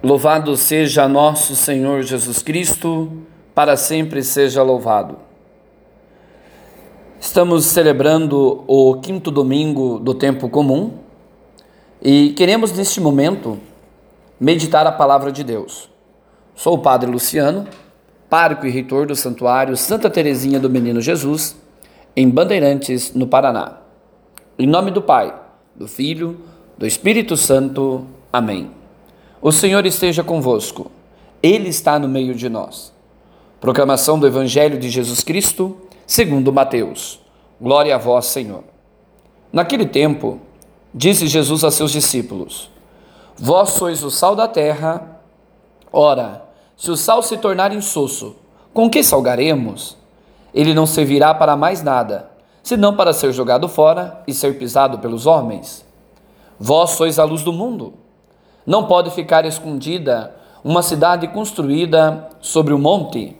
[0.00, 3.10] Louvado seja nosso Senhor Jesus Cristo,
[3.52, 5.16] para sempre seja louvado.
[7.20, 10.92] Estamos celebrando o quinto domingo do tempo comum
[12.00, 13.58] e queremos neste momento
[14.38, 15.90] meditar a palavra de Deus.
[16.54, 17.66] Sou o Padre Luciano,
[18.30, 21.56] pároco e reitor do Santuário Santa Teresinha do Menino Jesus,
[22.14, 23.78] em Bandeirantes, no Paraná.
[24.56, 25.34] Em nome do Pai,
[25.74, 26.38] do Filho,
[26.78, 28.06] do Espírito Santo.
[28.32, 28.77] Amém.
[29.40, 30.90] O Senhor esteja convosco,
[31.40, 32.92] Ele está no meio de nós.
[33.60, 37.20] Proclamação do Evangelho de Jesus Cristo, segundo Mateus.
[37.60, 38.64] Glória a vós, Senhor.
[39.52, 40.40] Naquele tempo,
[40.92, 42.68] disse Jesus a seus discípulos:
[43.36, 45.20] Vós sois o sal da terra.
[45.92, 46.44] Ora,
[46.76, 48.34] se o sal se tornar insosso,
[48.74, 49.96] com que salgaremos?
[50.52, 52.30] Ele não servirá para mais nada,
[52.62, 55.86] senão para ser jogado fora e ser pisado pelos homens.
[56.58, 57.94] Vós sois a luz do mundo.
[58.68, 63.34] Não pode ficar escondida uma cidade construída sobre um monte.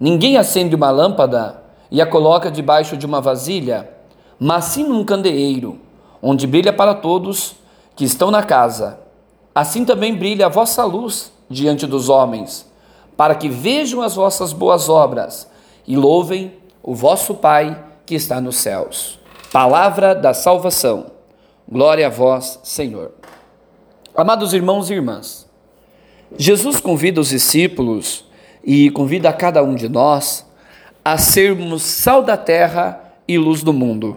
[0.00, 3.88] Ninguém acende uma lâmpada e a coloca debaixo de uma vasilha,
[4.36, 5.78] mas sim num candeeiro,
[6.20, 7.54] onde brilha para todos
[7.94, 8.98] que estão na casa.
[9.54, 12.68] Assim também brilha a vossa luz diante dos homens,
[13.16, 15.48] para que vejam as vossas boas obras
[15.86, 19.20] e louvem o vosso Pai que está nos céus.
[19.52, 21.06] Palavra da salvação.
[21.70, 23.12] Glória a vós, Senhor.
[24.18, 25.46] Amados irmãos e irmãs,
[26.36, 28.24] Jesus convida os discípulos
[28.64, 30.44] e convida a cada um de nós
[31.04, 34.16] a sermos sal da terra e luz do mundo.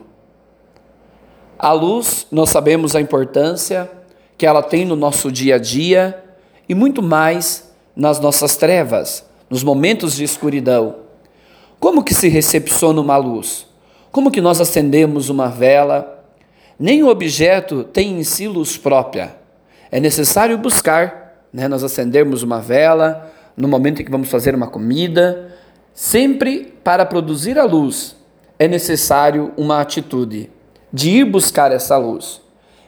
[1.55, 3.91] A luz, nós sabemos a importância
[4.39, 6.19] que ela tem no nosso dia a dia
[6.67, 10.95] e muito mais nas nossas trevas, nos momentos de escuridão.
[11.79, 13.67] Como que se recepciona uma luz?
[14.11, 16.25] Como que nós acendemos uma vela?
[16.79, 19.39] Nem o objeto tem em si luz própria
[19.91, 24.67] é necessário buscar, né, nós acendermos uma vela no momento em que vamos fazer uma
[24.67, 25.51] comida,
[25.93, 28.15] sempre para produzir a luz
[28.61, 30.47] é necessário uma atitude
[30.93, 32.39] de ir buscar essa luz.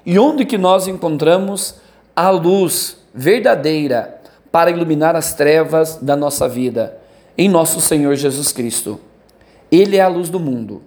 [0.06, 1.78] E onde que nós encontramos
[2.16, 4.22] a luz verdadeira
[4.52, 6.96] para iluminar as trevas da nossa vida?
[7.36, 9.00] Em nosso Senhor Jesus Cristo.
[9.72, 10.84] Ele é a luz do mundo.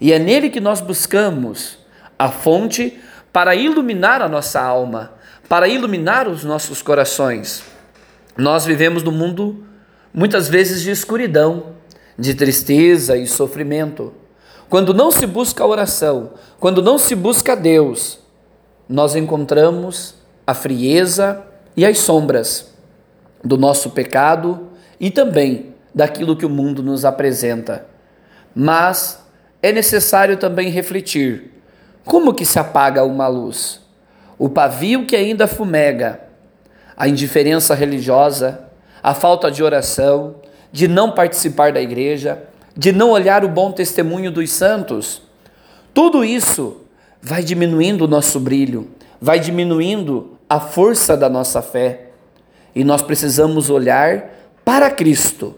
[0.00, 1.76] E é nele que nós buscamos
[2.16, 2.96] a fonte
[3.32, 5.14] para iluminar a nossa alma,
[5.48, 7.62] para iluminar os nossos corações.
[8.36, 9.64] Nós vivemos num mundo
[10.12, 11.74] muitas vezes de escuridão,
[12.18, 14.12] de tristeza e sofrimento.
[14.68, 18.18] Quando não se busca a oração, quando não se busca Deus,
[18.88, 20.14] nós encontramos
[20.46, 21.42] a frieza
[21.76, 22.74] e as sombras
[23.42, 24.68] do nosso pecado
[25.00, 27.86] e também daquilo que o mundo nos apresenta.
[28.54, 29.24] Mas
[29.62, 31.52] é necessário também refletir:
[32.04, 33.87] como que se apaga uma luz?
[34.38, 36.20] O pavio que ainda fumega,
[36.96, 38.60] a indiferença religiosa,
[39.02, 40.36] a falta de oração,
[40.70, 42.42] de não participar da igreja,
[42.76, 45.22] de não olhar o bom testemunho dos santos.
[45.92, 46.82] Tudo isso
[47.20, 48.88] vai diminuindo o nosso brilho,
[49.20, 52.10] vai diminuindo a força da nossa fé.
[52.74, 54.30] E nós precisamos olhar
[54.64, 55.56] para Cristo,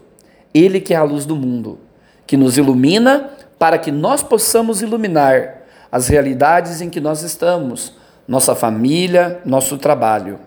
[0.53, 1.77] Ele que é a luz do mundo,
[2.25, 5.61] que nos ilumina para que nós possamos iluminar
[5.91, 7.93] as realidades em que nós estamos,
[8.31, 10.39] nossa família, nosso trabalho.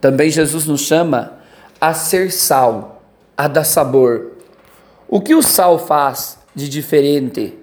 [0.00, 1.34] Também Jesus nos chama
[1.78, 3.02] a ser sal,
[3.36, 4.38] a dar sabor.
[5.06, 7.58] O que o sal faz de diferente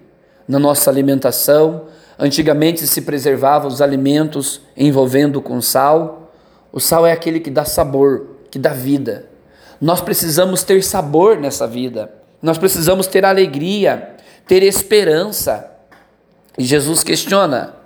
[0.47, 1.85] na nossa alimentação?
[2.19, 6.31] Antigamente se preservavam os alimentos envolvendo com sal.
[6.71, 9.25] O sal é aquele que dá sabor, que dá vida.
[9.81, 12.13] Nós precisamos ter sabor nessa vida.
[12.43, 15.65] Nós precisamos ter alegria, ter esperança.
[16.55, 17.78] E Jesus questiona: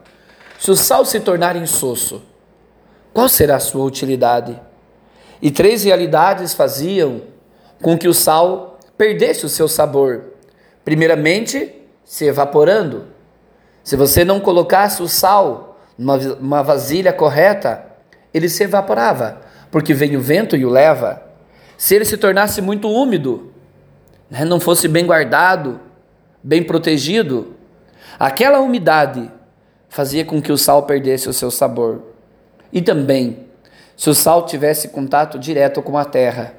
[0.64, 2.24] se o sal se tornar insosso,
[3.14, 4.58] qual será a sua utilidade?
[5.42, 7.24] E três realidades faziam
[7.82, 10.24] com que o sal perdesse o seu sabor.
[10.86, 11.76] Primeiramente,
[12.06, 13.08] se evaporando.
[13.84, 17.86] Se você não colocasse o sal numa vasilha correta,
[18.34, 21.24] ele se evaporava, porque vem o vento e o leva.
[21.78, 23.52] Se ele se tornasse muito úmido,
[24.30, 25.82] né, não fosse bem guardado,
[26.42, 27.54] bem protegido,
[28.18, 29.30] aquela umidade
[29.94, 32.02] fazia com que o sal perdesse o seu sabor.
[32.72, 33.46] E também,
[33.96, 36.56] se o sal tivesse contato direto com a terra,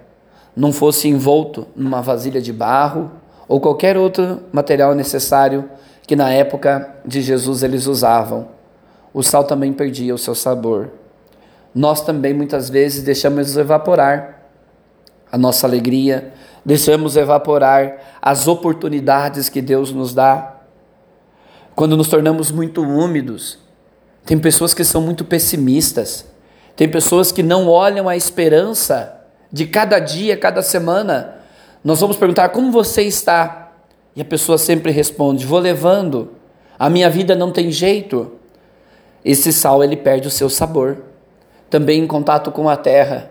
[0.54, 3.10] não fosse envolto numa vasilha de barro
[3.48, 5.68] ou qualquer outro material necessário
[6.06, 8.50] que na época de Jesus eles usavam,
[9.12, 10.90] o sal também perdia o seu sabor.
[11.74, 14.42] Nós também muitas vezes deixamos evaporar
[15.32, 16.32] a nossa alegria,
[16.64, 20.53] deixamos evaporar as oportunidades que Deus nos dá
[21.74, 23.58] quando nos tornamos muito úmidos.
[24.24, 26.26] Tem pessoas que são muito pessimistas,
[26.76, 29.20] Tem pessoas que não olham a esperança
[29.52, 31.36] de cada dia, cada semana.
[31.84, 33.72] Nós vamos perguntar como você está?
[34.16, 36.32] E a pessoa sempre responde: vou levando.
[36.76, 38.32] A minha vida não tem jeito.
[39.24, 41.04] Esse sal ele perde o seu sabor.
[41.70, 43.30] Também em contato com a terra.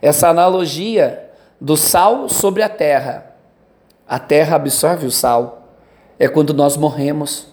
[0.00, 1.30] Essa analogia
[1.60, 3.26] do sal sobre a terra.
[4.08, 5.68] A terra absorve o sal.
[6.18, 7.51] É quando nós morremos.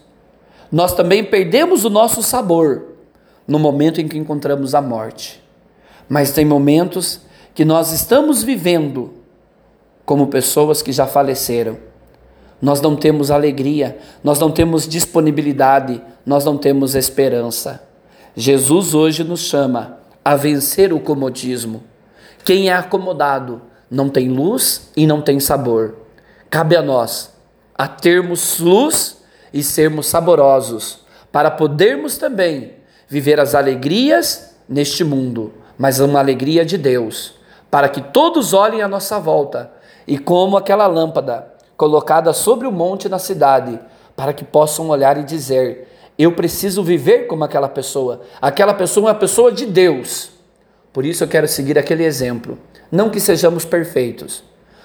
[0.71, 2.85] Nós também perdemos o nosso sabor
[3.47, 5.43] no momento em que encontramos a morte.
[6.07, 7.21] Mas tem momentos
[7.53, 9.13] que nós estamos vivendo
[10.05, 11.77] como pessoas que já faleceram.
[12.61, 17.83] Nós não temos alegria, nós não temos disponibilidade, nós não temos esperança.
[18.35, 21.83] Jesus hoje nos chama a vencer o comodismo.
[22.43, 25.95] Quem é acomodado não tem luz e não tem sabor.
[26.49, 27.31] Cabe a nós
[27.75, 29.18] a termos luz
[29.53, 32.73] e sermos saborosos, para podermos também
[33.07, 37.35] viver as alegrias neste mundo, mas uma alegria de Deus,
[37.71, 39.71] para que todos olhem à nossa volta
[40.07, 43.79] e como aquela lâmpada colocada sobre o monte na cidade,
[44.15, 45.87] para que possam olhar e dizer:
[46.19, 48.19] eu preciso viver como aquela pessoa.
[48.41, 50.31] Aquela pessoa é uma pessoa de Deus.
[50.91, 52.57] Por isso eu quero seguir aquele exemplo.
[52.91, 54.43] Não que sejamos perfeitos,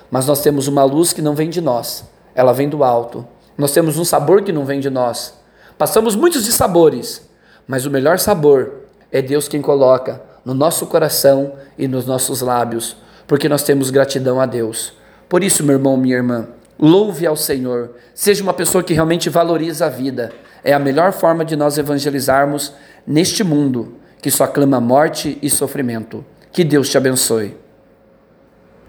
[0.09, 2.05] mas nós temos uma luz que não vem de nós,
[2.37, 3.27] ela vem do alto.
[3.57, 5.35] Nós temos um sabor que não vem de nós.
[5.79, 7.29] Passamos muitos de sabores,
[7.67, 12.97] mas o melhor sabor é Deus quem coloca no nosso coração e nos nossos lábios,
[13.27, 14.93] porque nós temos gratidão a Deus.
[15.29, 16.49] Por isso, meu irmão, minha irmã,
[16.79, 20.33] louve ao Senhor, seja uma pessoa que realmente valoriza a vida.
[20.63, 22.73] É a melhor forma de nós evangelizarmos
[23.07, 26.25] neste mundo que só clama morte e sofrimento.
[26.51, 27.64] Que Deus te abençoe.